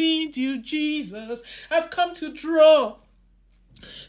[0.00, 1.42] need you, Jesus.
[1.70, 2.96] I've come to draw,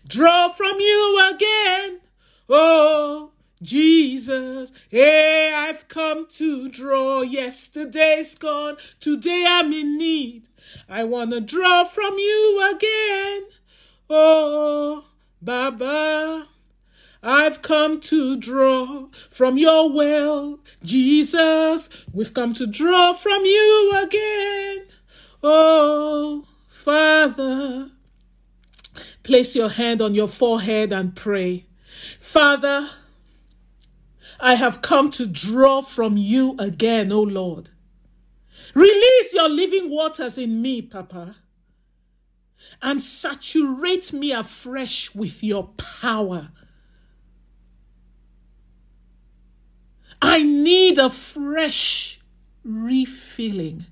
[0.08, 2.00] draw from you again.
[2.48, 3.32] Oh,
[3.62, 7.22] Jesus, hey, I've come to draw.
[7.22, 10.48] Yesterday's gone, today I'm in need.
[10.90, 13.44] I want to draw from you again.
[14.10, 15.06] Oh,
[15.42, 16.48] Baba,
[17.22, 20.60] I've come to draw from your well.
[20.84, 24.88] Jesus, we've come to draw from you again.
[25.44, 27.92] Oh, Father,
[29.24, 31.66] place your hand on your forehead and pray.
[32.20, 32.90] Father,
[34.40, 37.70] I have come to draw from you again, O Lord.
[38.74, 41.36] Release your living waters in me, Papa,
[42.82, 46.52] and saturate me afresh with your power.
[50.22, 52.20] I need a fresh
[52.64, 53.86] refilling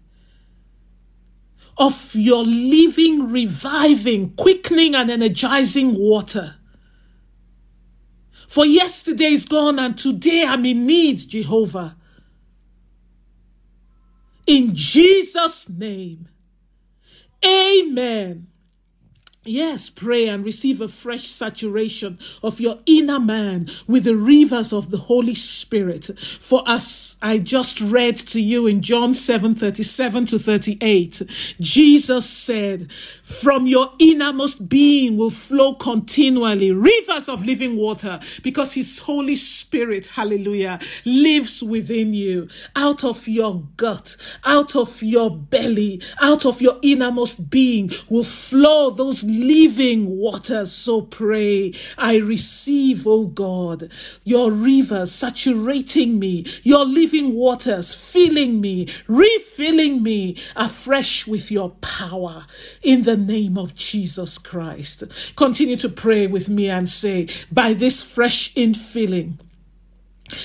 [1.79, 6.57] of your living, reviving, quickening, and energizing water.
[8.47, 11.95] For yesterday is gone and today I'm in need, Jehovah.
[14.45, 16.27] In Jesus' name,
[17.45, 18.47] amen.
[19.49, 24.91] Yes, pray and receive a fresh saturation of your inner man with the rivers of
[24.91, 26.11] the Holy Spirit.
[26.39, 31.23] For as I just read to you in John 7 37 to 38,
[31.59, 32.91] Jesus said,
[33.23, 40.05] From your innermost being will flow continually rivers of living water because his Holy Spirit,
[40.05, 42.49] hallelujah, lives within you.
[42.75, 48.91] Out of your gut, out of your belly, out of your innermost being will flow
[48.91, 50.71] those living waters.
[50.71, 51.73] So pray.
[51.97, 53.91] I receive, oh God,
[54.23, 62.45] your rivers saturating me, your living waters filling me, refilling me afresh with your power
[62.81, 65.03] in the name of Jesus Christ.
[65.35, 69.39] Continue to pray with me and say, by this fresh infilling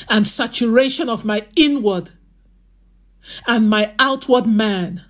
[0.09, 2.11] and saturation of my inward
[3.47, 5.05] and my outward man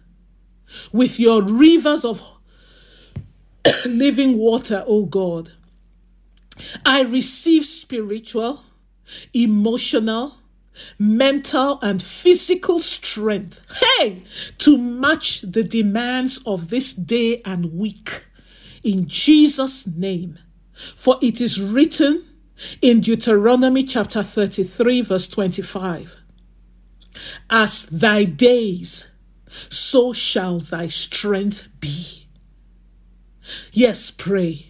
[0.92, 2.20] with your rivers of
[3.86, 5.52] living water, O God.
[6.84, 8.62] I receive spiritual,
[9.32, 10.36] emotional,
[10.98, 13.60] mental, and physical strength,
[13.98, 14.22] hey,
[14.58, 18.26] to match the demands of this day and week.
[18.82, 20.38] In Jesus' name.
[20.96, 22.24] For it is written
[22.82, 26.16] in Deuteronomy chapter 33, verse 25
[27.48, 29.08] As thy days,
[29.68, 32.13] so shall thy strength be.
[33.76, 34.66] Yes, pray.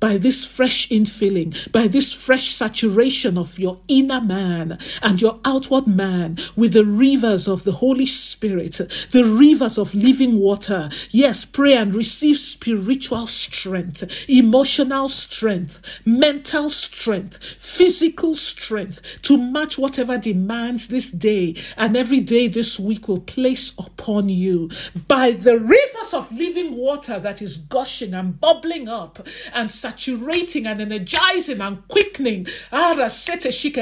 [0.00, 5.86] By this fresh infilling, by this fresh saturation of your inner man and your outward
[5.86, 10.88] man with the rivers of the Holy Spirit, the rivers of living water.
[11.10, 20.16] Yes, pray and receive spiritual strength, emotional strength, mental strength, physical strength to match whatever
[20.18, 24.70] demands this day and every day this week will place upon you
[25.06, 30.80] by the rivers of living water that is gushing and bubbling up and saturating and
[30.80, 32.46] energizing and quickening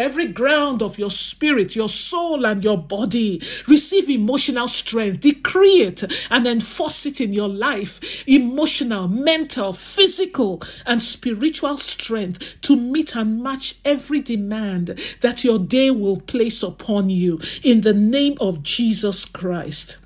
[0.08, 3.42] every ground of your spirit, your soul, and your body.
[3.66, 8.26] Receive emotional strength, decree it, and enforce it in your life.
[8.28, 15.90] Emotional, mental, physical, and spiritual strength to meet and match every demand that your day
[15.90, 19.98] will place upon you in the name of Jesus Christ.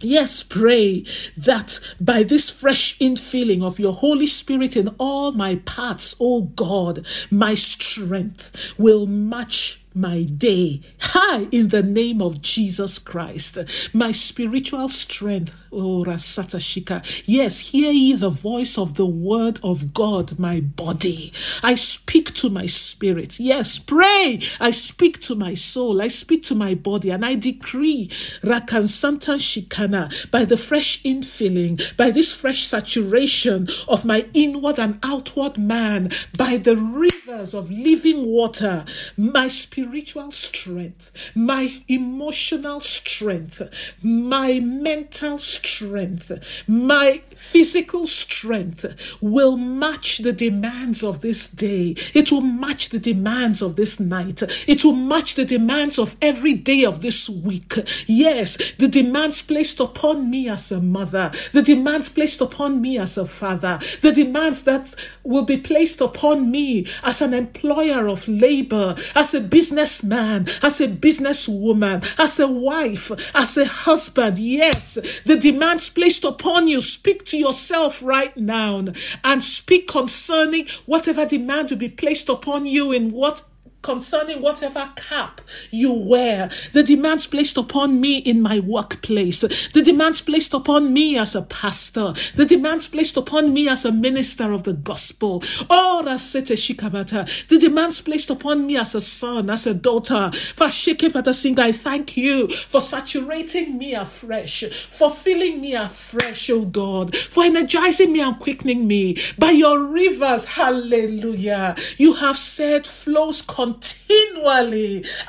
[0.00, 1.04] Yes, pray
[1.36, 7.06] that by this fresh infilling of your Holy Spirit in all my parts, oh God,
[7.30, 10.80] my strength will match my day.
[11.00, 13.58] Hi, in the name of Jesus Christ.
[13.92, 15.56] My spiritual strength.
[15.70, 17.22] Oh, Rasata Shika.
[17.26, 21.32] Yes, hear ye the voice of the word of God, my body.
[21.62, 23.38] I speak to my spirit.
[23.38, 24.40] Yes, pray.
[24.60, 26.02] I speak to my soul.
[26.02, 28.08] I speak to my body and I decree
[28.42, 35.56] Rakansanta Shikana by the fresh infilling, by this fresh saturation of my inward and outward
[35.56, 38.84] man, by the rivers of living water,
[39.16, 43.60] my spirit spiritual strength, my emotional strength,
[44.02, 46.32] my mental strength,
[46.66, 48.86] my physical strength
[49.20, 51.94] will match the demands of this day.
[52.14, 54.42] It will match the demands of this night.
[54.66, 57.74] It will match the demands of every day of this week.
[58.06, 63.18] Yes, the demands placed upon me as a mother, the demands placed upon me as
[63.18, 64.94] a father, the demands that
[65.24, 70.80] will be placed upon me as an employer of labor, as a business businessman, as
[70.80, 74.38] a businesswoman, as a wife, as a husband.
[74.38, 78.84] Yes, the demands placed upon you, speak to yourself right now
[79.24, 83.42] and speak concerning whatever demand will be placed upon you in what
[83.84, 89.42] concerning whatever cap you wear, the demands placed upon me in my workplace,
[89.72, 93.92] the demands placed upon me as a pastor, the demands placed upon me as a
[93.92, 100.30] minister of the gospel, the demands placed upon me as a son, as a daughter.
[100.58, 108.12] I thank you for saturating me afresh, for filling me afresh, oh God, for energizing
[108.12, 110.46] me and quickening me by your rivers.
[110.46, 111.76] Hallelujah.
[111.98, 113.73] You have said flows continually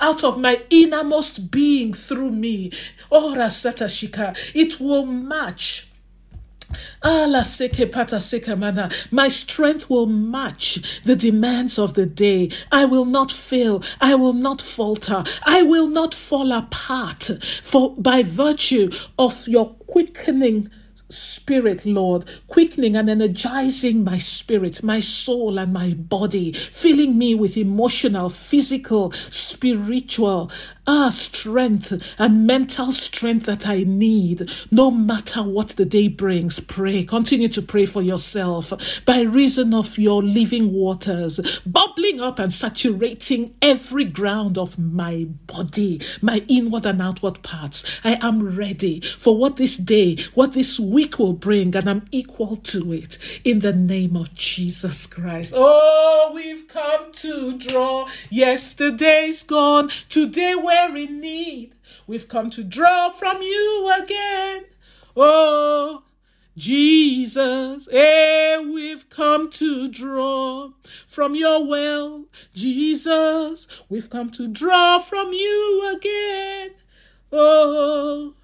[0.01, 2.71] out of my innermost being through me.
[3.09, 4.35] Ora satashika.
[4.53, 5.87] It will match.
[9.11, 12.49] My strength will match the demands of the day.
[12.71, 13.83] I will not fail.
[14.01, 15.23] I will not falter.
[15.45, 17.29] I will not fall apart.
[17.61, 20.69] For by virtue of your quickening
[21.15, 27.57] spirit, Lord, quickening and energizing my spirit, my soul, and my body, filling me with
[27.57, 30.51] emotional, physical, spiritual,
[30.87, 36.59] ah, strength and mental strength that I need, no matter what the day brings.
[36.59, 37.03] Pray.
[37.03, 38.73] Continue to pray for yourself
[39.05, 46.01] by reason of your living waters, bubbling up and saturating every ground of my body,
[46.21, 47.99] my inward and outward parts.
[48.03, 52.57] I am ready for what this day, what this week will bring, and I'm equal
[52.57, 55.53] to it in the name of Jesus Christ.
[55.55, 58.07] Oh, we've come to draw.
[58.29, 59.89] Yesterday's gone.
[60.09, 61.75] Today we're we're in need.
[62.07, 64.65] We've come to draw from you again.
[65.15, 66.03] Oh,
[66.57, 70.69] Jesus, eh, we've come to draw
[71.07, 72.25] from your well.
[72.53, 76.71] Jesus, we've come to draw from you again.
[77.31, 78.35] Oh,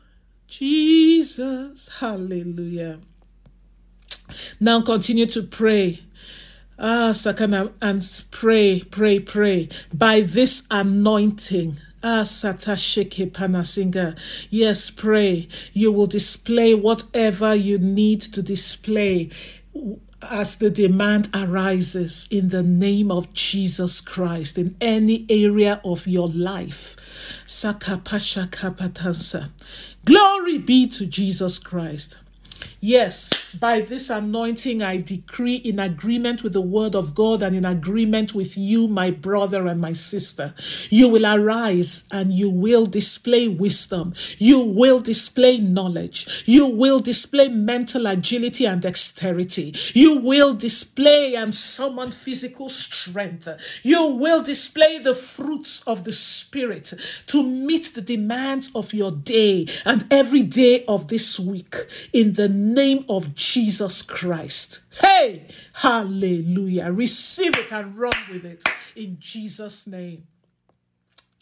[0.48, 3.00] Jesus, hallelujah.
[4.60, 6.02] Now continue to pray.
[6.84, 8.02] Ah, Sakana, and
[8.32, 9.70] pray, pray, pray.
[9.94, 14.18] By this anointing, Satashike Panasinga.
[14.50, 15.48] Yes, pray.
[15.74, 19.30] You will display whatever you need to display
[20.30, 26.30] as the demand arises in the name of Jesus Christ in any area of your
[26.30, 26.96] life.
[27.46, 29.50] Sakapashakapatansa.
[30.06, 32.18] Glory be to Jesus Christ.
[32.84, 33.30] Yes,
[33.60, 38.34] by this anointing, I decree in agreement with the word of God and in agreement
[38.34, 40.56] with you, my brother and my sister.
[40.90, 44.16] You will arise and you will display wisdom.
[44.40, 46.44] You will display knowledge.
[46.48, 49.76] You will display mental agility and dexterity.
[49.94, 53.48] You will display and summon physical strength.
[53.84, 56.94] You will display the fruits of the Spirit
[57.28, 61.76] to meet the demands of your day and every day of this week
[62.12, 64.80] in the name of Jesus Christ.
[65.02, 66.92] Hey, hallelujah.
[66.92, 68.64] Receive it and run with it
[68.96, 70.28] in Jesus' name.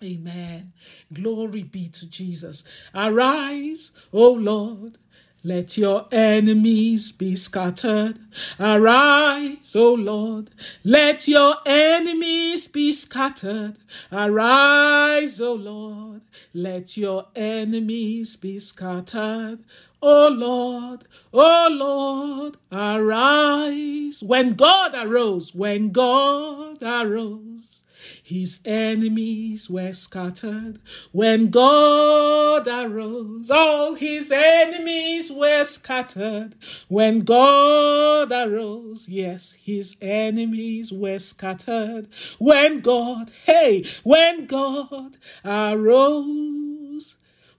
[0.04, 0.72] Amen.
[1.12, 2.64] Glory be to Jesus.
[2.96, 4.98] Arise, O Lord.
[5.44, 8.20] Let your enemies be scattered.
[8.60, 10.50] Arise, O Lord.
[10.84, 13.78] Let your enemies be scattered.
[14.12, 16.22] Arise, O Lord.
[16.54, 19.60] Let your enemies be scattered.
[20.02, 21.04] O Lord,
[21.34, 24.24] O Lord, arise.
[24.24, 27.84] When God arose, when God arose,
[28.24, 30.80] his enemies were scattered.
[31.12, 36.56] When God arose, all his enemies were scattered.
[36.88, 42.08] When God arose, yes, his enemies were scattered.
[42.38, 46.69] When God, hey, when God arose,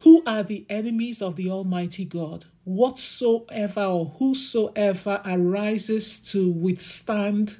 [0.00, 2.46] who are the enemies of the Almighty God?
[2.64, 7.58] Whatsoever or whosoever arises to withstand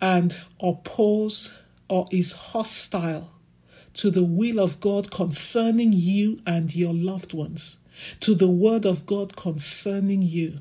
[0.00, 3.30] and oppose or is hostile
[3.94, 7.78] to the will of God concerning you and your loved ones,
[8.20, 10.60] to the word of God concerning you.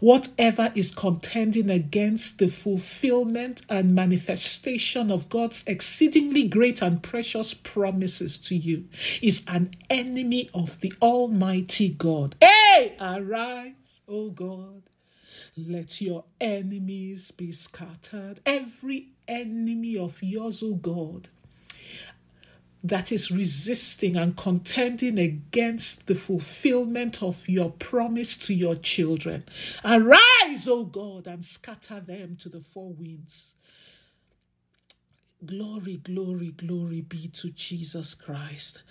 [0.00, 8.38] Whatever is contending against the fulfillment and manifestation of God's exceedingly great and precious promises
[8.38, 8.88] to you
[9.20, 12.36] is an enemy of the Almighty God.
[12.40, 14.82] Hey, arise, O God.
[15.56, 18.40] Let your enemies be scattered.
[18.44, 21.28] Every enemy of yours, O God,
[22.84, 29.42] that is resisting and contending against the fulfillment of your promise to your children.
[29.82, 33.54] Arise, O God, and scatter them to the four winds.
[35.44, 38.82] Glory, glory, glory be to Jesus Christ.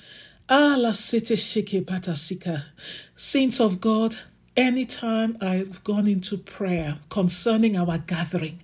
[0.50, 2.66] Allah sete sheke patasika.
[3.16, 4.16] Saints of God,
[4.58, 8.60] anytime I've gone into prayer concerning our gathering,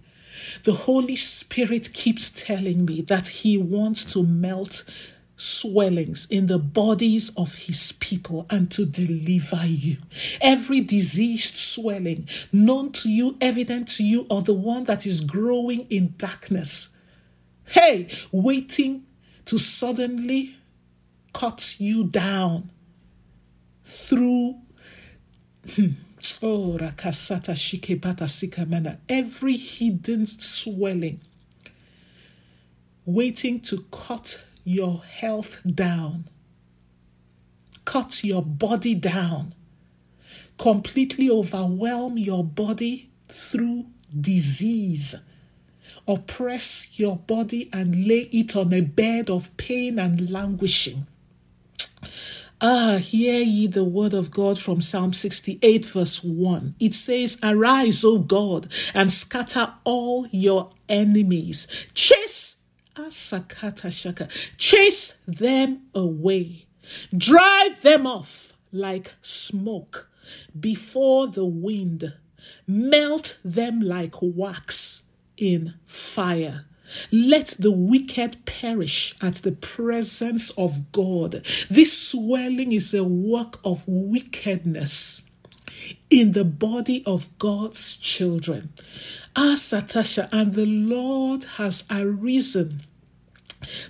[0.64, 4.84] the Holy Spirit keeps telling me that He wants to melt
[5.40, 9.98] swellings in the bodies of his people and to deliver you.
[10.42, 15.82] Every diseased swelling known to you, evident to you, or the one that is growing
[15.90, 16.90] in darkness.
[17.66, 19.06] Hey, waiting
[19.46, 20.56] to suddenly
[21.34, 22.72] cut you down
[23.86, 24.56] through.
[25.76, 25.92] Hmm,
[26.42, 28.98] oh, Rakasata Shikebata Sikamana.
[29.08, 31.22] Every hidden swelling
[33.06, 36.30] waiting to cut your health down,
[37.86, 39.56] cut your body down,
[40.58, 43.86] completely overwhelm your body through
[44.20, 45.16] disease.
[46.08, 51.06] Oppress your body and lay it on a bed of pain and languishing.
[52.62, 56.76] Ah, hear ye the word of God from Psalm 68, verse 1.
[56.78, 61.68] It says, Arise, O God, and scatter all your enemies.
[61.94, 62.58] Chase.
[64.58, 66.66] Chase them away.
[67.16, 70.10] Drive them off like smoke
[70.60, 72.14] before the wind.
[72.68, 75.04] Melt them like wax
[75.38, 76.66] in fire.
[77.12, 81.46] Let the wicked perish at the presence of God.
[81.70, 85.24] This swelling is a work of wickedness
[86.10, 88.74] in the body of God's children.
[89.36, 92.82] Ah, Satasha, and the Lord has arisen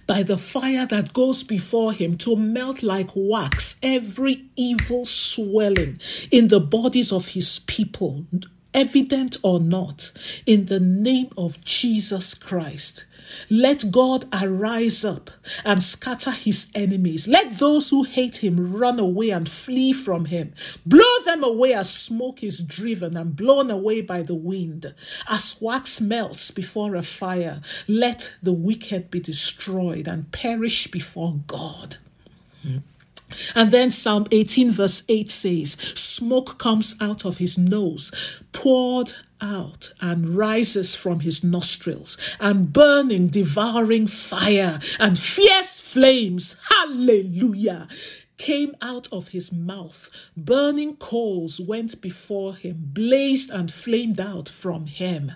[0.07, 5.99] by the fire that goes before him to melt like wax every evil swelling
[6.31, 8.25] in the bodies of his people,
[8.73, 10.11] evident or not,
[10.45, 13.05] in the name of Jesus Christ.
[13.49, 15.29] Let God arise up
[15.63, 17.27] and scatter his enemies.
[17.27, 20.53] Let those who hate him run away and flee from him.
[20.85, 24.93] Blow them away as smoke is driven and blown away by the wind.
[25.27, 31.97] As wax melts before a fire, let the wicked be destroyed and perish before God.
[33.55, 39.93] And then Psalm 18, verse 8 says, Smoke comes out of his nose, poured out
[40.01, 46.55] and rises from his nostrils, and burning, devouring fire and fierce flames.
[46.69, 47.87] Hallelujah!
[48.37, 50.09] Came out of his mouth.
[50.35, 55.33] Burning coals went before him, blazed and flamed out from him.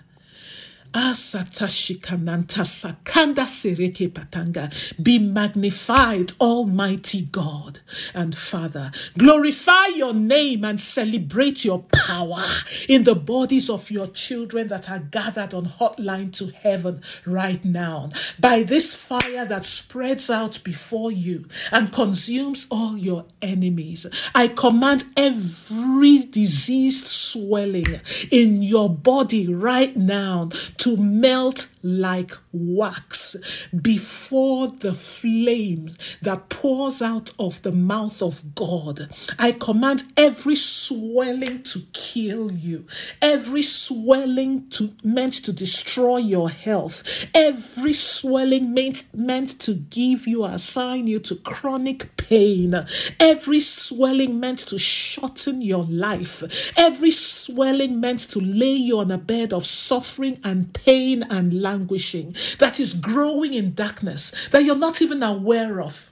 [5.02, 7.80] Be magnified, Almighty God
[8.14, 8.92] and Father.
[9.18, 12.44] Glorify your name and celebrate your power
[12.88, 18.10] in the bodies of your children that are gathered on hotline to heaven right now.
[18.38, 25.02] By this fire that spreads out before you and consumes all your enemies, I command
[25.16, 30.50] every diseased swelling in your body right now
[30.84, 33.36] to melt like wax
[33.80, 39.08] before the flames that pours out of the mouth of God.
[39.38, 42.86] I command every swelling to kill you,
[43.22, 47.02] every swelling to meant to destroy your health,
[47.34, 52.74] every swelling meant meant to give you assign you to chronic pain,
[53.18, 59.18] every swelling meant to shorten your life, every swelling meant to lay you on a
[59.18, 65.00] bed of suffering and pain and languishing that is growing in darkness that you're not
[65.00, 66.10] even aware of.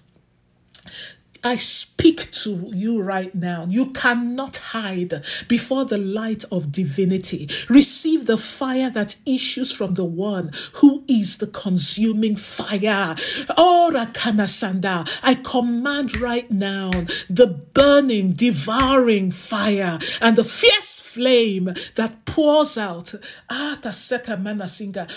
[1.45, 3.67] I speak to you right now.
[3.69, 7.51] You cannot hide before the light of divinity.
[7.69, 13.17] Receive the fire that issues from the one who is the consuming fire.
[13.57, 15.09] Oh, Ora kanasanda.
[15.23, 16.91] I command right now
[17.29, 23.15] the burning, devouring fire and the fierce flame that pours out
[23.51, 23.79] ah,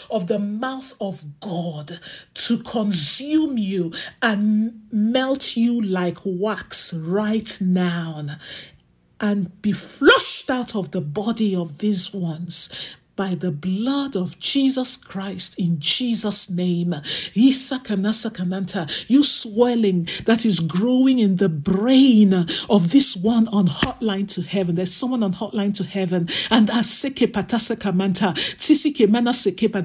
[0.09, 1.99] of the mouth of God
[2.33, 8.25] to consume you and melt you like wax right now
[9.19, 12.69] and be flushed out of the body of these ones
[13.15, 16.95] by the blood of Jesus Christ in Jesus' name.
[19.07, 22.33] You swelling that is growing in the brain
[22.69, 24.75] of this one on hotline to heaven.
[24.75, 26.69] There's someone on hotline to heaven, and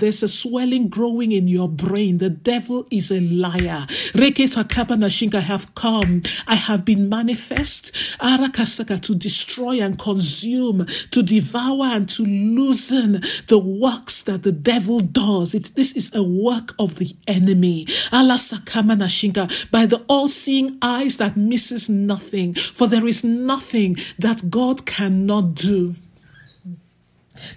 [0.01, 2.19] there's a swelling growing in your brain.
[2.19, 3.87] The devil is a liar.
[5.35, 6.23] I have come.
[6.47, 7.93] I have been manifest
[8.99, 15.55] to destroy and consume, to devour and to loosen the works that the devil does.
[15.55, 17.87] It, this is a work of the enemy.
[18.13, 23.97] Allah Sakamana Nashinka, by the all seeing eyes that misses nothing, for there is nothing
[24.19, 25.97] that God cannot do.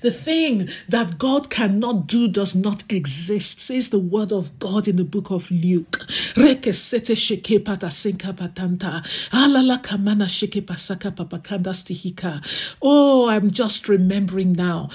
[0.02, 4.96] The thing that God cannot do does not exist, says the word of God in
[4.96, 6.00] the book of Luke.
[12.82, 14.90] Oh, I'm just remembering now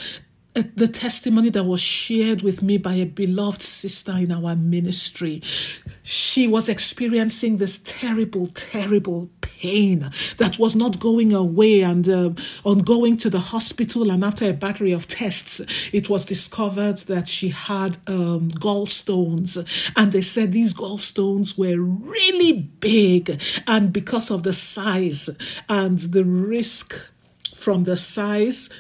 [0.63, 5.43] the testimony that was shared with me by a beloved sister in our ministry.
[6.03, 11.83] She was experiencing this terrible, terrible pain that was not going away.
[11.83, 12.31] And uh,
[12.65, 15.61] on going to the hospital, and after a battery of tests,
[15.93, 19.59] it was discovered that she had um, gallstones.
[19.97, 23.41] And they said these gallstones were really big.
[23.67, 25.31] And because of the size
[25.69, 26.95] and the risk
[27.55, 28.71] from the size,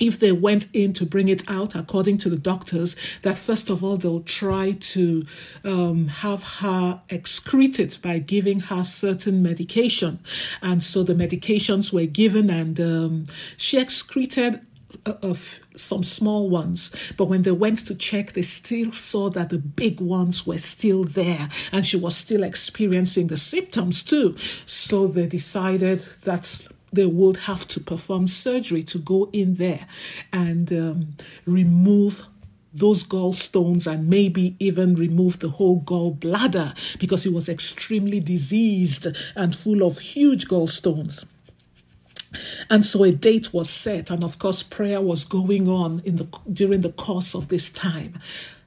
[0.00, 3.84] if they went in to bring it out, according to the doctors, that first of
[3.84, 5.24] all they'll try to
[5.64, 10.18] um, have her excrete it by giving her certain medication.
[10.60, 13.24] And so the medications were given, and um,
[13.56, 14.60] she excreted
[15.06, 19.58] of some small ones, but when they went to check, they still saw that the
[19.58, 24.36] big ones were still there and she was still experiencing the symptoms too.
[24.66, 29.86] So they decided that they would have to perform surgery to go in there
[30.32, 31.10] and um,
[31.46, 32.26] remove
[32.74, 39.06] those gallstones and maybe even remove the whole gallbladder because he was extremely diseased
[39.36, 41.26] and full of huge gallstones.
[42.70, 46.28] And so a date was set, and of course, prayer was going on in the
[46.50, 48.18] during the course of this time.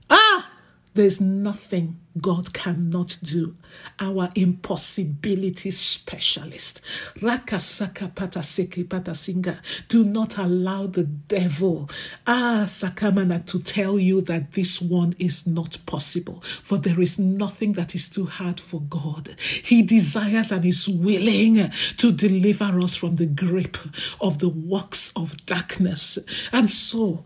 [0.07, 0.51] Ah,
[0.93, 3.55] there's nothing God cannot do.
[3.99, 6.81] Our impossibility specialist.
[7.19, 9.57] Rakasaka pataseke patasinga.
[9.89, 11.89] Do not allow the devil,
[12.25, 16.39] ah, Sakamana, to tell you that this one is not possible.
[16.41, 19.35] For there is nothing that is too hard for God.
[19.39, 23.77] He desires and is willing to deliver us from the grip
[24.21, 26.17] of the works of darkness.
[26.53, 27.25] And so,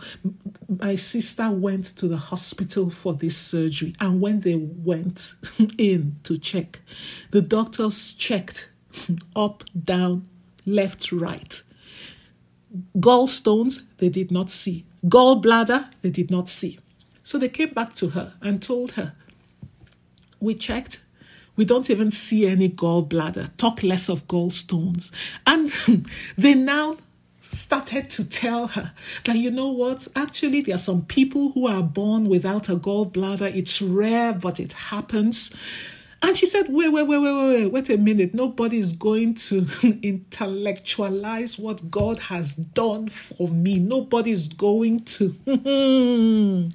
[0.67, 3.93] my sister went to the hospital for this surgery.
[3.99, 5.35] And when they went
[5.77, 6.81] in to check.
[7.31, 8.69] The doctors checked
[9.35, 10.27] up, down,
[10.65, 11.61] left, right.
[12.97, 14.85] Gallstones, they did not see.
[15.05, 16.79] Gallbladder, they did not see.
[17.23, 19.13] So they came back to her and told her,
[20.39, 21.03] We checked.
[21.55, 25.11] We don't even see any gallbladder, talk less of gallstones.
[25.45, 25.67] And
[26.37, 26.95] they now
[27.49, 28.93] started to tell her
[29.25, 30.07] that you know what?
[30.15, 33.55] Actually there are some people who are born without a gallbladder.
[33.55, 35.51] It's rare but it happens.
[36.21, 38.33] And she said wait wait wait wait wait wait a minute.
[38.33, 39.65] Nobody is going to
[40.03, 43.79] intellectualize what god has done for me.
[43.79, 45.29] Nobody is going to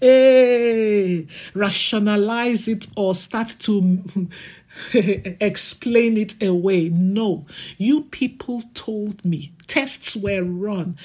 [0.00, 4.28] hey, rationalize it or start to
[4.94, 6.88] explain it away.
[6.88, 10.96] No, you people told me tests were run.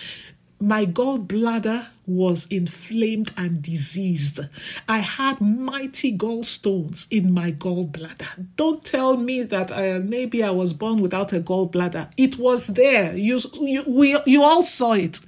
[0.60, 4.40] My gallbladder was inflamed and diseased.
[4.88, 8.48] I had mighty gallstones in my gallbladder.
[8.56, 12.12] Don't tell me that uh, maybe I was born without a gallbladder.
[12.16, 13.14] It was there.
[13.14, 15.20] You, you, we, you all saw it.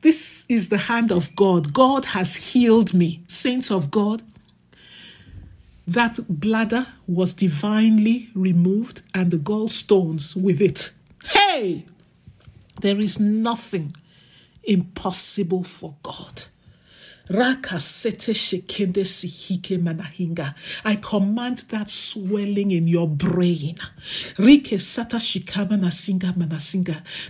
[0.00, 1.74] This is the hand of God.
[1.74, 3.24] God has healed me.
[3.26, 4.22] Saints of God,
[5.88, 10.92] that bladder was divinely removed and the gallstones with it.
[11.24, 11.86] Hey!
[12.80, 13.92] There is nothing
[14.64, 16.44] impossible for God.
[20.84, 23.76] I command that swelling in your brain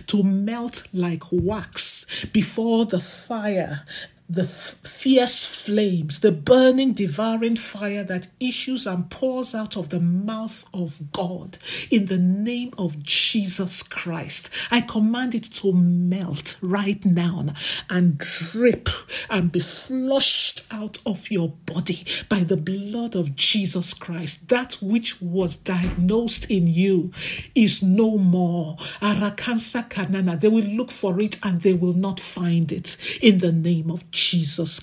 [0.07, 3.85] to melt like wax before the fire
[4.29, 9.99] the f- fierce flames, the burning, devouring fire that issues and pours out of the
[9.99, 11.57] mouth of God
[11.89, 14.51] in the name of Jesus Christ.
[14.69, 17.47] I command it to melt right now
[17.89, 18.89] and drip
[19.31, 24.49] and be flushed out of your body by the blood of Jesus Christ.
[24.49, 27.11] That which was diagnosed in you
[27.55, 28.75] is no more.
[29.01, 30.39] Arakansa kanana.
[30.39, 34.09] They will look for it and they will not find it in the name of
[34.11, 34.18] Jesus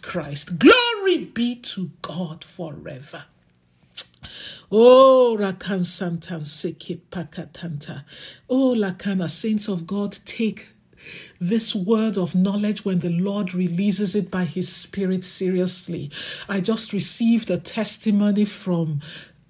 [0.02, 0.58] Christ.
[0.58, 3.24] Glory be to God forever.
[4.72, 8.04] Oh, Rakan Santan Seke Pakatanta.
[8.48, 10.68] Oh, Lakana, saints of God, take
[11.40, 16.10] this word of knowledge when the Lord releases it by His Spirit seriously.
[16.48, 19.00] I just received a testimony from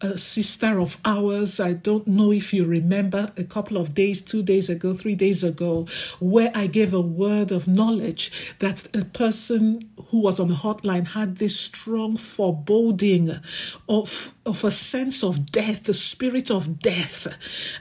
[0.01, 1.59] a sister of ours.
[1.59, 5.43] I don't know if you remember a couple of days, two days ago, three days
[5.43, 5.87] ago,
[6.21, 11.09] where I gave a word of knowledge that a person who was on the hotline
[11.09, 13.41] had this strong foreboding
[13.89, 17.27] of, of a sense of death, the spirit of death.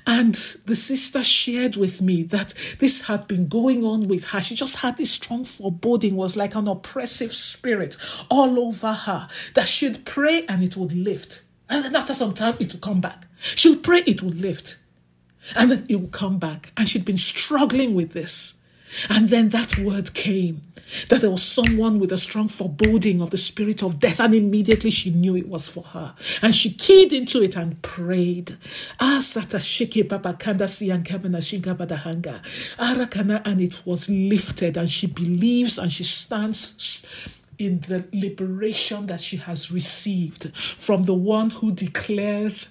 [0.07, 4.39] And the sister shared with me that this had been going on with her.
[4.41, 7.97] She just had this strong foreboding, was like an oppressive spirit
[8.31, 12.55] all over her, that she'd pray and it would lift and then after some time,
[12.59, 13.27] it will come back.
[13.39, 14.77] She would pray, it would lift.
[15.55, 16.71] And then it would come back.
[16.77, 18.55] And she'd been struggling with this.
[19.09, 20.61] And then that word came
[21.09, 24.89] that there was someone with a strong foreboding of the spirit of death, and immediately
[24.89, 26.13] she knew it was for her.
[26.41, 28.55] And she keyed into it and prayed.
[28.99, 29.21] Ah,
[32.77, 37.03] and it was lifted, and she believes and she stands
[37.57, 42.69] in the liberation that she has received from the one who declares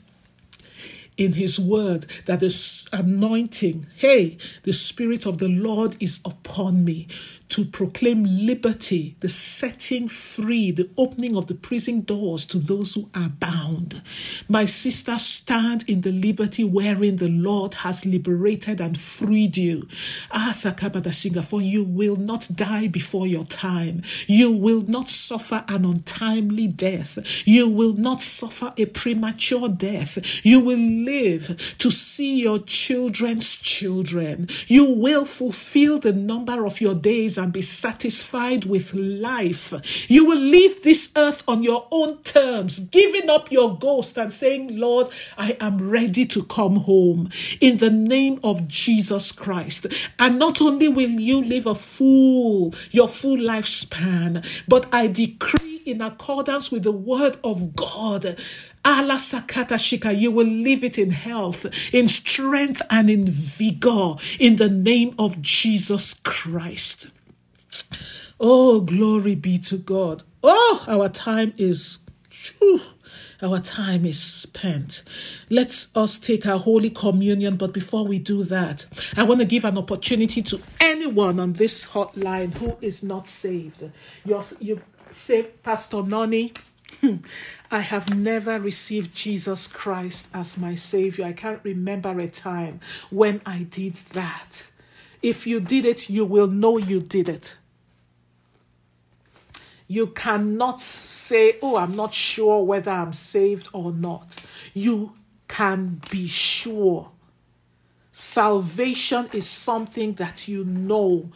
[1.16, 7.06] in his word that this anointing, hey, the Spirit of the Lord is upon me
[7.50, 13.08] to proclaim liberty, the setting free, the opening of the prison doors to those who
[13.14, 14.02] are bound.
[14.48, 19.86] My sister, stand in the liberty wherein the Lord has liberated and freed you.
[20.30, 24.02] Ah, for you will not die before your time.
[24.26, 27.18] You will not suffer an untimely death.
[27.44, 30.18] You will not suffer a premature death.
[30.44, 34.48] You will live to see your children's children.
[34.66, 40.10] You will fulfill the number of your days and be satisfied with life.
[40.10, 44.76] You will leave this earth on your own terms, giving up your ghost and saying,
[44.76, 49.86] Lord, I am ready to come home in the name of Jesus Christ.
[50.18, 56.00] And not only will you live a full, your full lifespan, but I decree in
[56.00, 58.38] accordance with the word of God.
[58.84, 64.56] Allah Sakata Shika, you will live it in health, in strength, and in vigor in
[64.56, 67.10] the name of Jesus Christ.
[68.38, 70.22] Oh, glory be to God.
[70.42, 72.00] Oh, our time is.
[73.42, 75.02] Our time is spent.
[75.50, 77.56] Let's us take our Holy Communion.
[77.56, 78.86] But before we do that,
[79.18, 83.90] I want to give an opportunity to anyone on this hotline who is not saved.
[84.24, 86.54] You're, you say, Pastor Noni,
[87.00, 87.16] hmm,
[87.74, 91.24] I have never received Jesus Christ as my Savior.
[91.24, 92.78] I can't remember a time
[93.10, 94.70] when I did that.
[95.22, 97.56] If you did it, you will know you did it.
[99.88, 104.36] You cannot say, Oh, I'm not sure whether I'm saved or not.
[104.72, 105.14] You
[105.48, 107.10] can be sure.
[108.12, 111.32] Salvation is something that you know.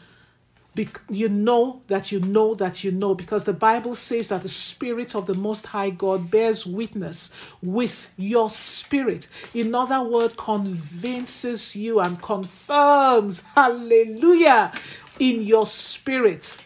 [1.09, 5.15] You know that you know that you know because the Bible says that the Spirit
[5.15, 9.29] of the Most High God bears witness with your spirit.
[9.55, 14.73] In other words, convinces you and confirms, hallelujah,
[15.19, 16.65] in your spirit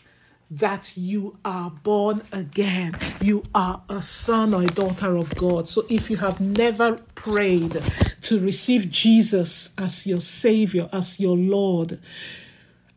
[0.51, 2.95] that you are born again.
[3.23, 5.67] You are a son or a daughter of God.
[5.67, 7.81] So if you have never prayed
[8.23, 11.99] to receive Jesus as your Savior, as your Lord,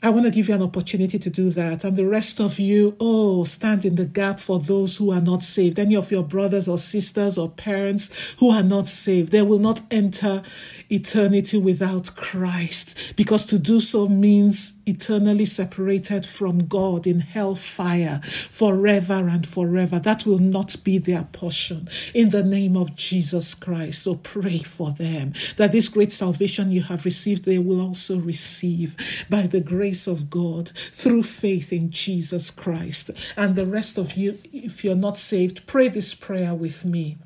[0.06, 1.84] I want to give you an opportunity to do that.
[1.84, 5.42] And the rest of you, oh, stand in the gap for those who are not
[5.42, 5.80] saved.
[5.80, 9.82] Any of your brothers or sisters or parents who are not saved, they will not
[9.90, 10.44] enter
[10.92, 19.28] eternity without Christ because to do so means eternally separated from God in hellfire forever
[19.28, 19.98] and forever.
[19.98, 24.04] That will not be their portion in the name of Jesus Christ.
[24.04, 29.26] So pray for them that this great salvation you have received, they will also receive
[29.32, 33.12] by the grace of God through faith in Jesus Christ.
[33.36, 37.18] And the rest of you, if you're not saved, pray this prayer with me.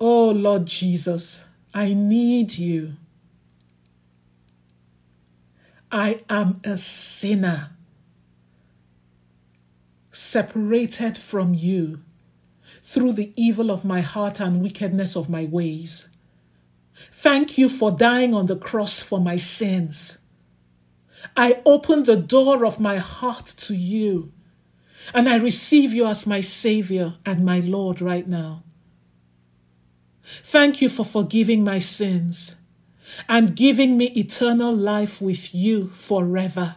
[0.00, 1.44] Oh Lord Jesus,
[1.74, 2.94] I need you.
[5.90, 7.70] I am a sinner,
[10.12, 12.00] separated from you
[12.82, 16.08] through the evil of my heart and wickedness of my ways.
[17.12, 20.17] Thank you for dying on the cross for my sins.
[21.36, 24.32] I open the door of my heart to you,
[25.14, 28.62] and I receive you as my Savior and my Lord right now.
[30.22, 32.56] Thank you for forgiving my sins
[33.28, 36.76] and giving me eternal life with you forever.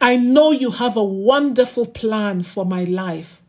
[0.00, 3.40] I know you have a wonderful plan for my life.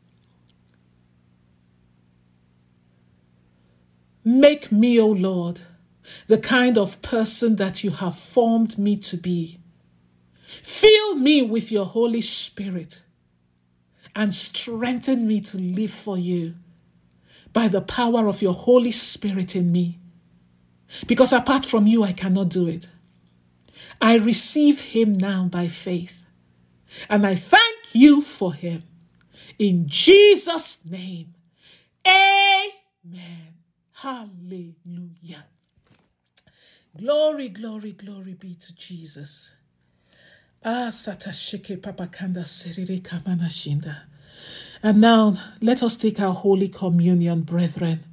[4.24, 5.62] Make me, O oh Lord,
[6.28, 9.60] the kind of person that you have formed me to be.
[10.46, 13.02] Fill me with your Holy Spirit
[14.16, 16.56] and strengthen me to live for you.
[17.58, 19.98] by the power of your Holy Spirit in me.
[21.08, 22.88] Because apart from you, I cannot do it.
[24.00, 26.24] I receive him now by faith.
[27.10, 28.84] And I thank you for him.
[29.58, 31.34] In Jesus' name.
[32.06, 33.56] Amen.
[33.92, 35.46] Hallelujah.
[36.98, 39.52] Glory, glory, glory be to Jesus.
[40.66, 43.98] Ah, satashike papakanda serere kamana shinda.
[44.82, 48.04] And now let us take our Holy Communion, brethren.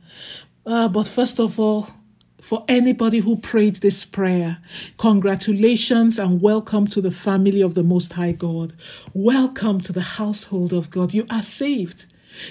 [0.67, 1.89] Uh, but first of all,
[2.43, 4.59] for anybody who prayed this prayer,
[4.99, 8.75] congratulations and welcome to the family of the Most High God.
[9.15, 11.15] Welcome to the household of God.
[11.15, 12.05] You are saved.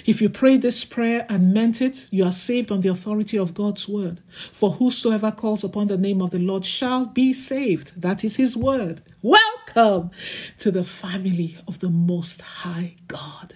[0.06, 3.54] If you prayed this prayer and meant it, you are saved on the authority of
[3.54, 4.22] God's word.
[4.30, 8.02] For whosoever calls upon the name of the Lord shall be saved.
[8.02, 9.02] That is his word.
[9.22, 10.12] Welcome
[10.60, 13.56] to the family of the Most High God.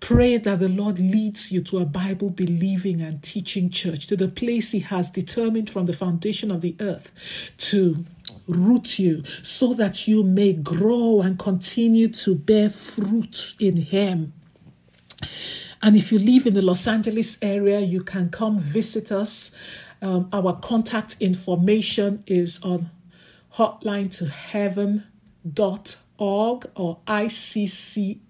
[0.00, 4.28] Pray that the Lord leads you to a Bible believing and teaching church, to the
[4.28, 8.04] place He has determined from the foundation of the earth to
[8.46, 14.34] root you so that you may grow and continue to bear fruit in Him.
[15.82, 19.50] And if you live in the Los Angeles area, you can come visit us.
[20.00, 22.90] Um, our contact information is on
[23.54, 25.04] hotline to heaven
[25.52, 28.22] dot org or iccla.com.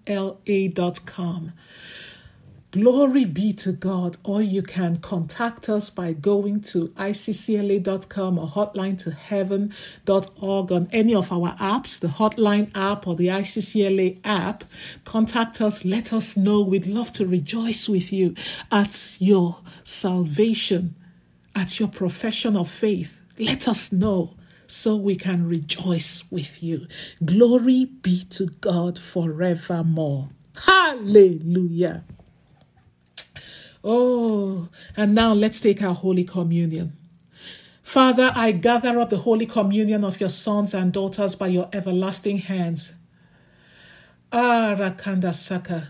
[2.75, 4.17] Glory be to God.
[4.25, 11.15] Or you can contact us by going to iccla.com or hotline to heaven.org on any
[11.15, 14.65] of our apps, the hotline app or the ICCLA app.
[15.05, 15.85] Contact us.
[15.85, 16.63] Let us know.
[16.63, 18.35] We'd love to rejoice with you
[18.69, 20.95] at your salvation,
[21.55, 23.21] at your profession of faith.
[23.39, 24.35] Let us know
[24.67, 26.87] so we can rejoice with you.
[27.23, 30.27] Glory be to God forevermore.
[30.65, 32.03] Hallelujah.
[33.87, 34.67] Oh,
[34.97, 36.97] and now let's take our Holy Communion.
[37.83, 42.39] Father, I gather up the Holy Communion of your sons and daughters by your everlasting
[42.39, 42.95] hands.
[44.31, 45.89] Ah, Rakanda Saka,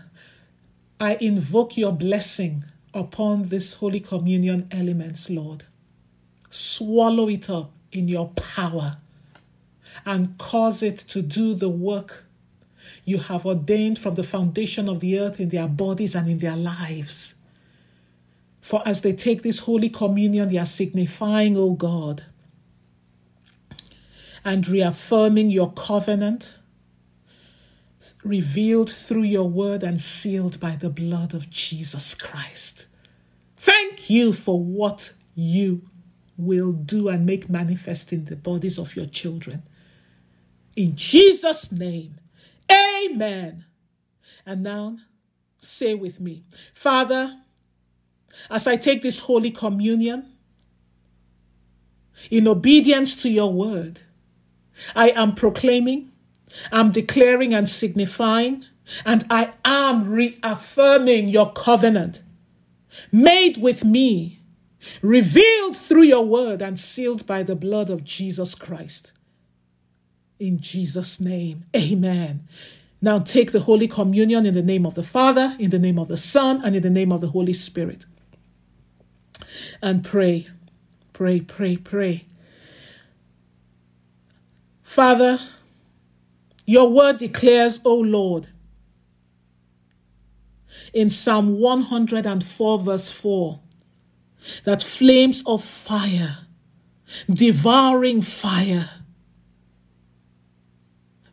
[1.00, 5.64] I invoke your blessing upon this Holy Communion elements, Lord.
[6.50, 8.98] Swallow it up in your power
[10.04, 12.26] and cause it to do the work
[13.06, 16.56] you have ordained from the foundation of the earth in their bodies and in their
[16.58, 17.35] lives.
[18.66, 22.24] For as they take this Holy Communion, they are signifying, O God,
[24.44, 26.58] and reaffirming your covenant,
[28.24, 32.88] revealed through your word and sealed by the blood of Jesus Christ.
[33.56, 35.82] Thank you for what you
[36.36, 39.62] will do and make manifest in the bodies of your children.
[40.74, 42.16] In Jesus' name,
[42.68, 43.64] amen.
[44.44, 44.96] And now,
[45.60, 46.42] say with me
[46.74, 47.42] Father,
[48.50, 50.32] as I take this Holy Communion,
[52.30, 54.00] in obedience to your word,
[54.94, 56.12] I am proclaiming,
[56.72, 58.64] I'm declaring and signifying,
[59.04, 62.22] and I am reaffirming your covenant
[63.12, 64.40] made with me
[65.02, 69.12] revealed through your word and sealed by the blood of Jesus Christ.
[70.38, 72.46] In Jesus' name, amen.
[73.00, 76.08] Now take the Holy Communion in the name of the Father, in the name of
[76.08, 78.06] the Son, and in the name of the Holy Spirit.
[79.82, 80.48] And pray,
[81.12, 82.26] pray, pray, pray.
[84.82, 85.38] Father,
[86.66, 88.48] your word declares, O Lord,
[90.92, 93.60] in Psalm 104, verse 4
[94.64, 96.38] that flames of fire,
[97.28, 98.90] devouring fire,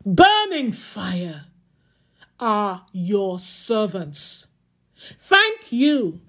[0.04, 1.46] burning fire
[2.40, 4.46] are your servants.
[4.96, 6.20] Thank you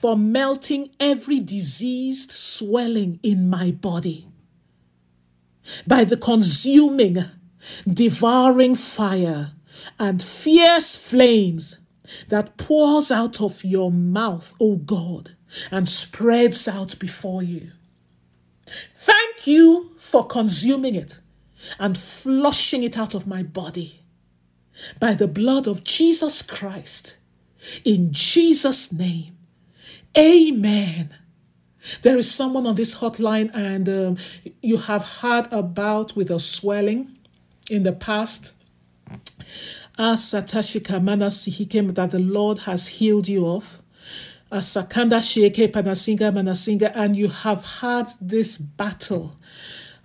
[0.00, 4.28] for melting every diseased swelling in my body
[5.86, 7.24] by the consuming,
[7.86, 9.52] devouring fire
[9.98, 11.78] and fierce flames
[12.28, 15.34] that pours out of your mouth, O God
[15.70, 17.72] and spreads out before you.
[18.94, 21.20] Thank you for consuming it
[21.78, 24.02] and flushing it out of my body
[25.00, 27.16] by the blood of Jesus Christ.
[27.84, 29.37] In Jesus' name,
[30.18, 31.14] amen.
[32.02, 34.18] There is someone on this hotline, and um,
[34.60, 37.16] you have had a bout with a swelling
[37.70, 38.52] in the past.
[39.98, 43.80] Ask Satashika Manasihikem that the Lord has healed you of.
[44.50, 49.36] Sakanda Sheke Panasinga Manasinga, and you have had this battle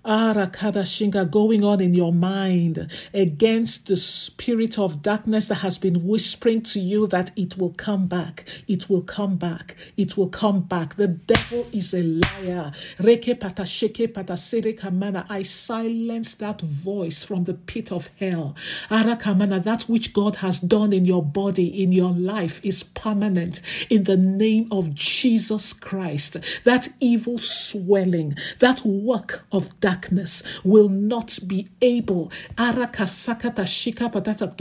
[0.05, 6.61] Arakadashinga going on in your mind against the spirit of darkness that has been whispering
[6.61, 10.95] to you that it will come back, it will come back, it will come back.
[10.95, 12.73] The devil is a liar.
[12.97, 15.25] Reke patasheke patasere kamana.
[15.29, 18.57] I silence that voice from the pit of hell.
[18.89, 24.03] Arakamana, that which God has done in your body, in your life, is permanent in
[24.03, 26.37] the name of Jesus Christ.
[26.65, 32.89] That evil swelling, that work of darkness darkness will not be able to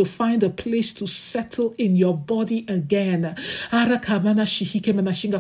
[0.05, 3.35] find a place to settle in your body again.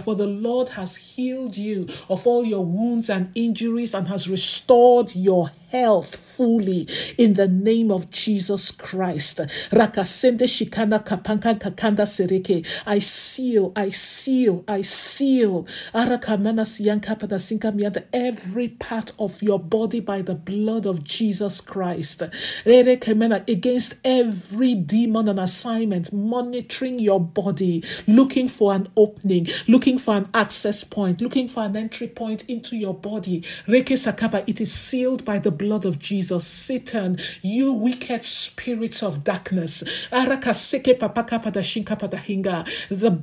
[0.00, 5.14] For the Lord has healed you of all your wounds and injuries and has restored
[5.14, 6.86] your health fully
[7.18, 9.38] in the name of Jesus Christ.
[9.70, 12.66] Rakasende shikana kapanka kakanda sereke.
[12.86, 15.66] I seal, I seal, I seal.
[15.94, 22.22] Arakamana siyanka padasinka mianta every part of your body by the blood of Jesus Christ.
[22.66, 30.28] Against every demon and assignment, monitoring your body, looking for an opening, looking for an
[30.34, 33.40] access point, looking for an entry point into your body.
[33.66, 36.44] Reke sakaba, it is sealed by the blood of Jesus.
[36.44, 39.84] Satan, you wicked spirits of darkness.
[40.10, 40.40] The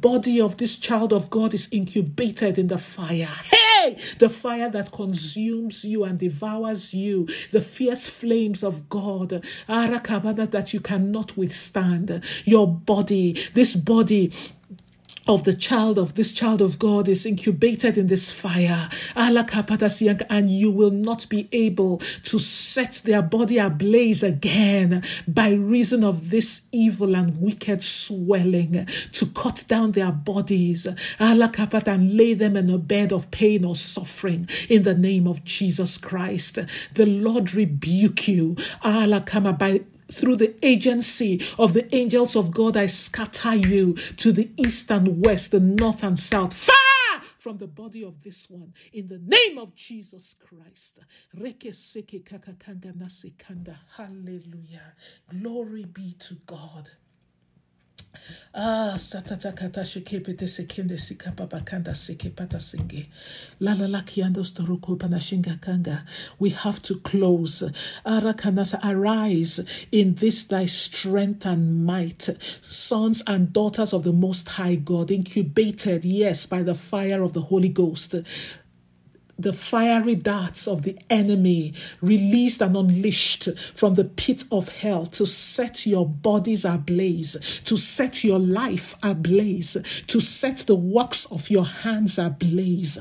[0.01, 3.27] body of this child of God is incubated in the fire.
[3.51, 3.97] Hey!
[4.19, 7.27] The fire that consumes you and devours you.
[7.51, 9.43] The fierce flames of God.
[9.67, 12.23] That you cannot withstand.
[12.45, 14.31] Your body, this body
[15.29, 18.89] of the child of this child of God is incubated in this fire.
[19.15, 26.31] And you will not be able to set their body ablaze again by reason of
[26.31, 30.87] this evil and wicked swelling to cut down their bodies
[31.19, 35.99] and lay them in a bed of pain or suffering in the name of Jesus
[35.99, 36.57] Christ.
[36.95, 43.55] The Lord rebuke you by through the agency of the angels of God, I scatter
[43.55, 48.21] you to the east and west, the north and south, far from the body of
[48.21, 48.73] this one.
[48.91, 50.99] In the name of Jesus Christ.
[53.97, 54.93] Hallelujah.
[55.29, 56.91] Glory be to God.
[58.53, 63.07] Ah, satata kata shikepete sekende sikapa bakanda sekepata singe.
[63.59, 66.03] Lala lakiando storuko panashinga kanga.
[66.39, 67.63] We have to close.
[68.05, 72.29] Arakanasa, arise in this thy strength and might.
[72.61, 77.41] Sons and daughters of the Most High God, incubated, yes, by the fire of the
[77.41, 78.15] Holy Ghost
[79.39, 85.25] the fiery darts of the enemy released and unleashed from the pit of hell to
[85.25, 91.65] set your bodies ablaze, to set your life ablaze, to set the works of your
[91.65, 92.97] hands ablaze.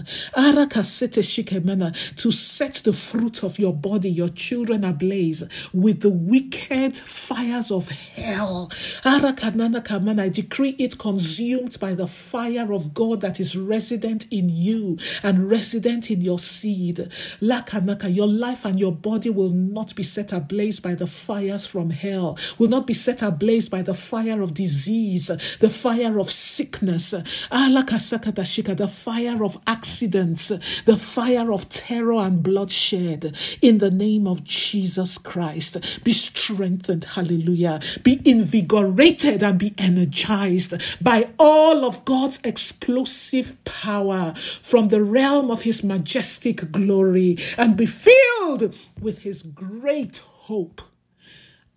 [2.17, 7.89] To set the fruit of your body, your children ablaze with the wicked fires of
[7.89, 8.71] hell.
[9.05, 15.51] I decree it consumed by the fire of God that is resident in you and
[15.51, 16.99] resident in your seed.
[17.41, 21.89] Lakanaka, your life and your body will not be set ablaze by the fires from
[21.89, 25.29] hell, will not be set ablaze by the fire of disease,
[25.65, 27.15] the fire of sickness,
[27.51, 30.49] ah, the fire of accidents,
[30.91, 33.35] the fire of terror and bloodshed.
[33.63, 37.81] In the name of Jesus Christ, be strengthened, hallelujah.
[38.03, 45.63] Be invigorated and be energized by all of God's explosive power from the realm of
[45.63, 50.83] His majesty majestic glory and be filled with his great hope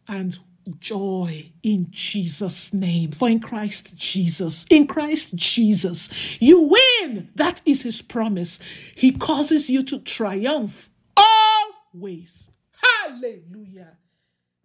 [0.08, 0.40] and
[0.80, 3.12] joy in Jesus' name.
[3.12, 7.30] For in Christ Jesus, in Christ Jesus, you win.
[7.36, 8.58] That is his promise.
[8.96, 12.50] He causes you to triumph always.
[12.82, 13.98] Hallelujah.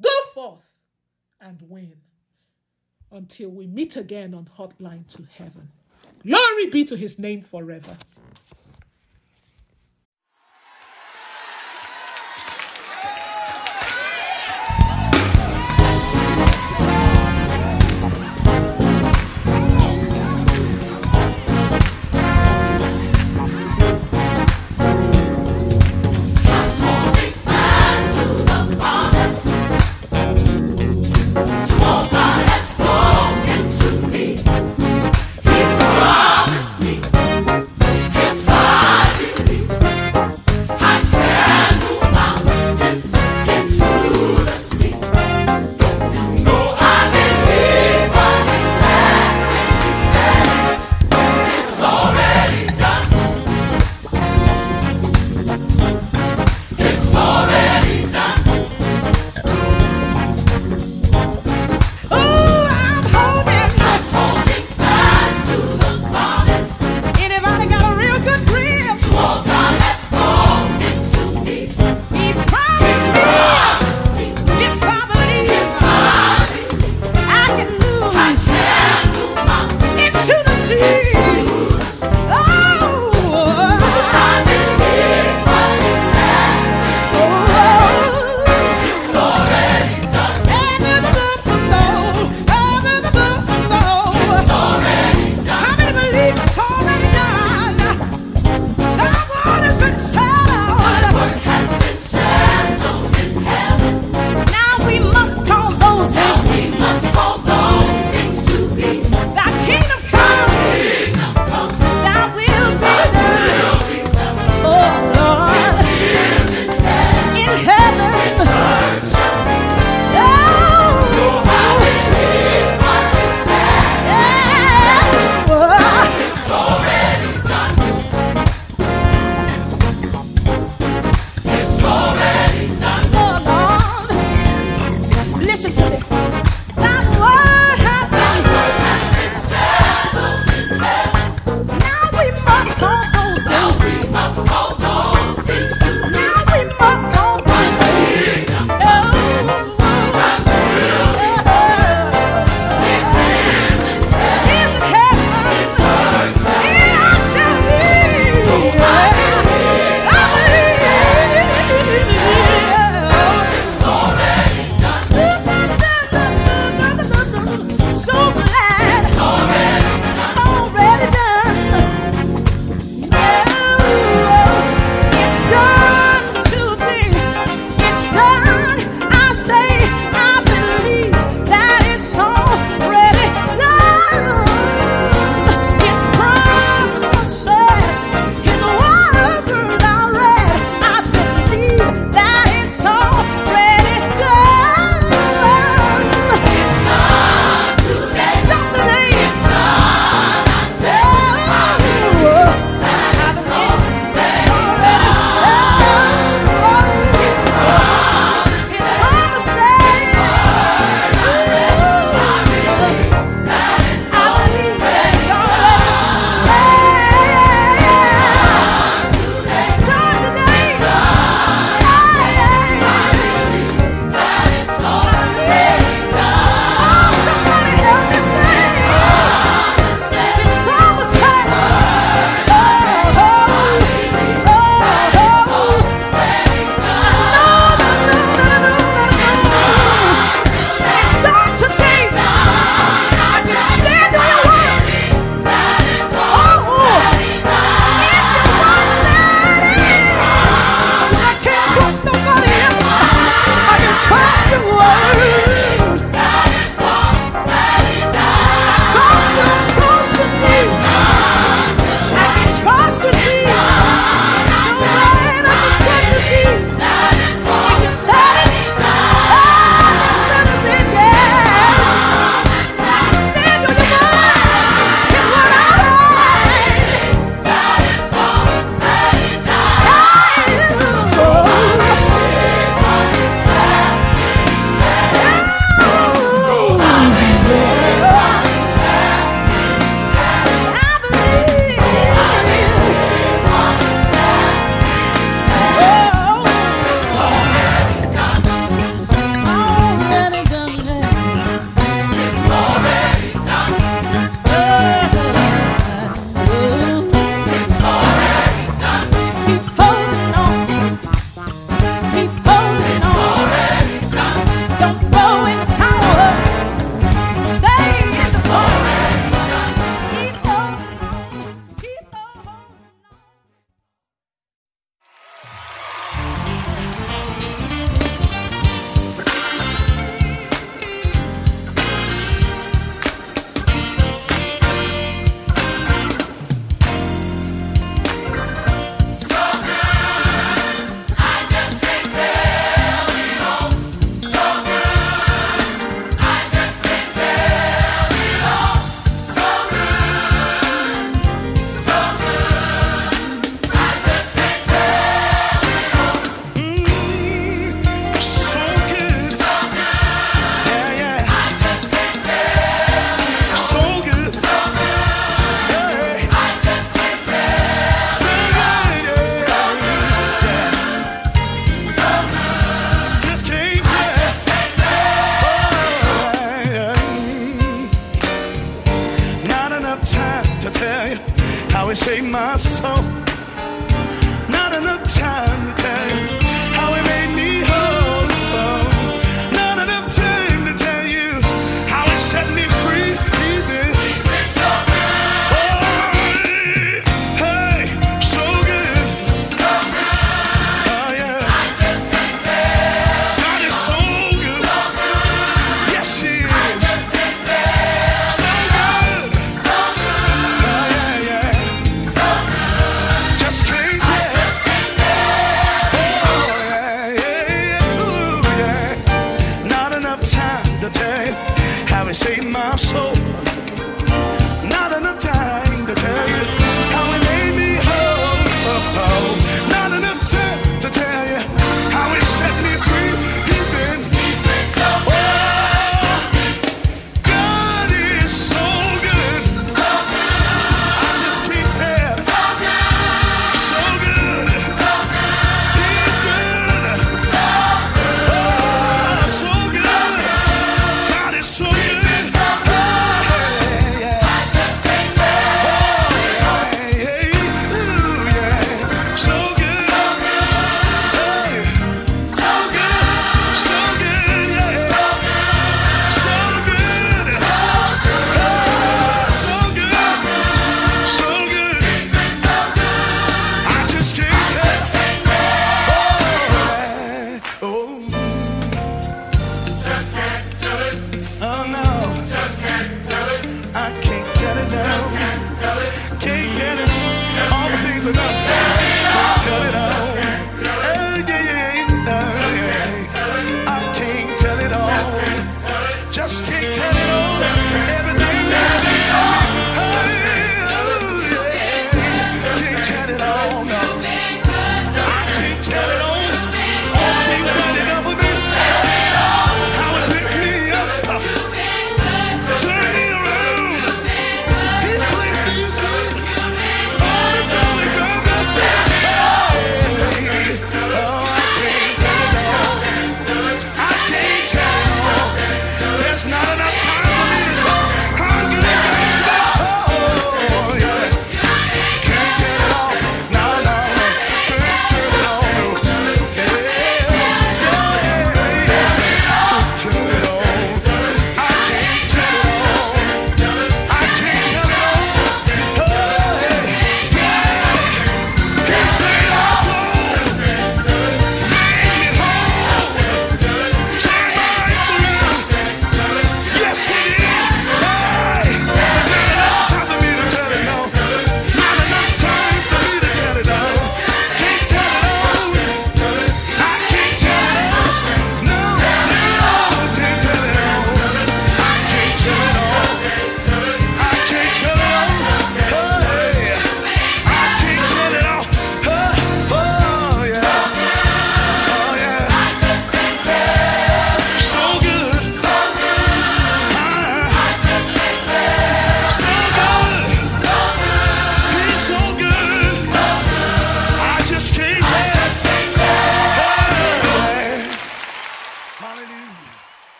[0.00, 0.74] Go forth
[1.38, 1.96] and win
[3.12, 5.68] until we meet again on Hotline to Heaven.
[6.22, 7.94] Glory be to his name forever.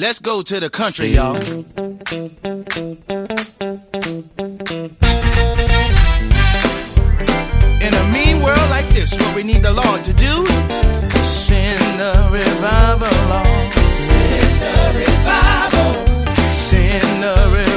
[0.00, 1.36] Let's go to the country, y'all.
[1.36, 1.42] In
[7.92, 10.46] a mean world like this, what we need the Lord to do
[11.18, 13.72] is send the revival, along.
[14.08, 15.92] Send the revival.
[16.54, 17.69] Send the revival.